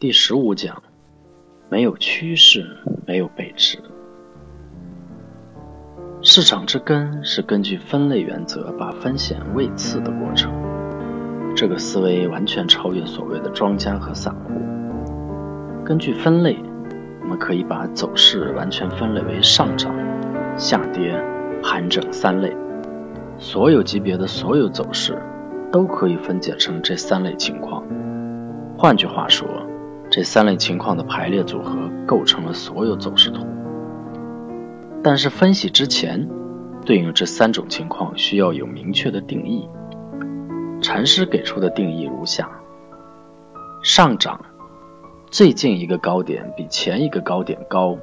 [0.00, 0.82] 第十五讲，
[1.68, 2.66] 没有趋势，
[3.06, 3.78] 没有背驰。
[6.22, 10.50] 市场之根是根据分类原则把风险位次的过程。
[11.54, 14.54] 这个思维完全超越所谓的庄家和散户。
[15.84, 16.56] 根据分类，
[17.20, 19.94] 我们可以把走势完全分类为上涨、
[20.56, 21.22] 下跌、
[21.62, 22.56] 盘整三类。
[23.36, 25.22] 所有级别的所有走势
[25.70, 27.84] 都可以分解成这三类情况。
[28.78, 29.46] 换句话说，
[30.10, 33.46] 这三类情况的排列组合构成了所有走势图，
[35.04, 36.28] 但是分析之前，
[36.84, 39.68] 对应这三种情况需要有明确的定义。
[40.82, 42.50] 禅师给出的定义如下：
[43.84, 44.44] 上涨，
[45.30, 47.96] 最近一个高点比前一个高点高，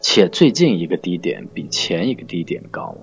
[0.00, 2.96] 且最近一个低点比前一个低点高；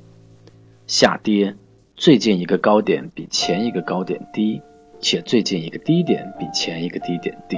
[0.87, 1.55] 下跌，
[1.95, 4.63] 最近一个高点比前一个高点低。
[4.99, 7.57] 且最近一个低点比前一个低点低，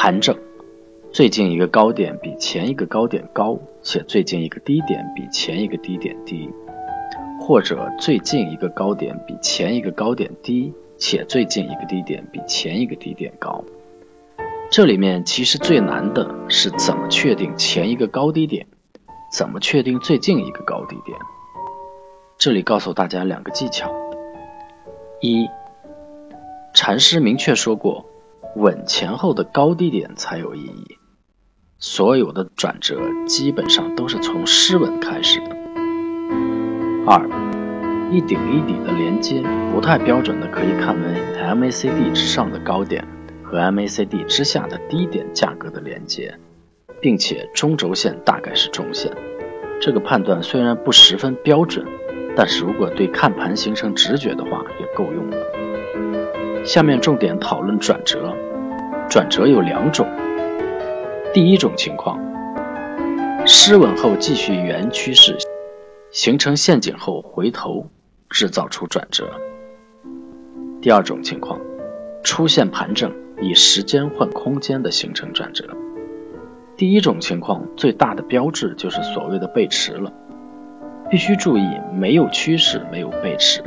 [0.00, 0.38] 盘整，
[1.10, 6.48] 最近一个高点比前一个高点高，且最近一个低点比前一个低点低，
[7.40, 13.64] 或者最近一个高点比前一个高点低，且最近一个低点比前一个低点高。
[14.70, 18.68] 这里面其实最难的是怎么确定前一个高低点，
[19.32, 21.18] 怎么确定最近一个高低点。
[22.38, 23.92] 这里告诉大家两个技巧：
[25.20, 25.48] 一。
[26.72, 28.06] 禅师明确说过，
[28.58, 30.98] 稳前后的高低点才有意义。
[31.78, 35.56] 所有的转折基本上都是从失稳开始的。
[37.06, 37.24] 二，
[38.10, 41.08] 一顶一底的连接不太标准的，可以看为
[41.40, 43.06] MACD 之上的高点
[43.44, 46.36] 和 MACD 之下的低点价格的连接，
[47.00, 49.12] 并且中轴线大概是中线。
[49.80, 51.86] 这个判断虽然不十分标准，
[52.34, 55.36] 但是如果对看盘形成直觉的话，也够用了。
[56.64, 58.34] 下面重点讨论转折。
[59.08, 60.06] 转折有两种。
[61.32, 62.20] 第一种情况，
[63.46, 65.34] 失稳后继续原趋势，
[66.10, 67.86] 形成陷阱后回头，
[68.28, 69.30] 制造出转折。
[70.82, 71.58] 第二种情况，
[72.22, 73.10] 出现盘整，
[73.40, 75.64] 以时间换空间的形成转折。
[76.76, 80.12] 第一种情况最大的标志就是所谓的背驰了。
[81.10, 83.62] 必须注意，没有趋势，没有背驰，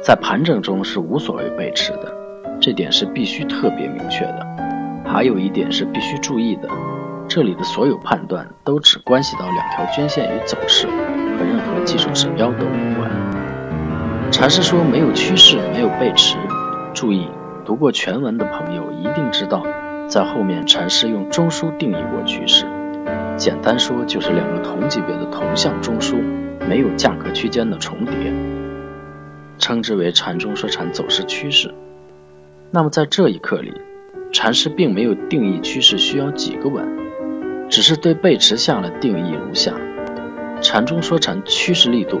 [0.00, 2.14] 在盘整中是无所谓背驰的。
[2.60, 4.46] 这点是必须特别明确的。
[5.06, 6.68] 还有一点是必须注意的，
[7.28, 13.10] 这里的所有判断都只关系到两条均线与走势，和任何技术指标都无关。
[14.30, 16.36] 禅师说没有趋势，没有背驰。
[16.92, 17.28] 注意，
[17.64, 19.62] 读过全文的朋友一定知道，
[20.08, 22.66] 在后面禅师用中枢定义过趋势。
[23.36, 26.20] 简单说就是两个同级别的同向中枢，
[26.68, 28.32] 没有价格区间的重叠，
[29.58, 31.72] 称之为禅中说禅走势趋势。
[32.70, 33.72] 那么在这一课里，
[34.32, 36.84] 禅师并没有定义趋势需要几个稳，
[37.70, 39.72] 只是对背驰下了定义如下：
[40.60, 42.20] 禅中说禅趋势力度，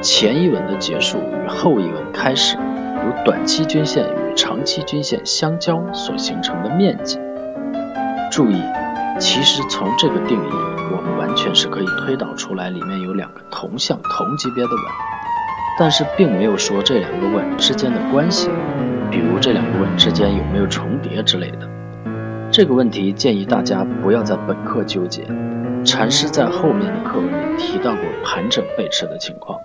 [0.00, 7.18] 前一稳的结束与后一稳开始，如短期均线与长期均线相交所形成的面积。
[8.30, 8.60] 注意，
[9.20, 10.52] 其实从这个定义，
[10.90, 14.78] 我们完全是可以推导出来里面有两个同向同级别的稳，
[15.78, 18.50] 但是并没有说这两个稳之间的关系。
[19.12, 21.68] 比如这两个稳之间有没有重叠之类的，
[22.50, 25.22] 这个问题建议大家不要在本课纠结。
[25.84, 29.58] 禅师在后面的课文里提到过盘整背驰的情况，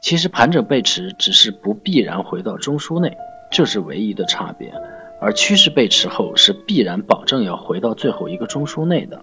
[0.00, 3.16] 其实盘整背驰只是不必然回到中枢内，
[3.52, 4.74] 这是唯一的差别。
[5.20, 9.22] 而趋势背驰后是必然保证要回到最后一个中枢内的。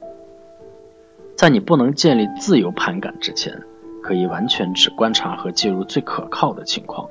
[1.36, 3.62] 在你不能建立自由盘感之前，
[4.02, 7.10] 可以完全只观察和介入最可靠的情况。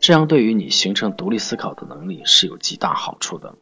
[0.00, 3.54] 这样对于你形成独立思考的能力是有极大好处的。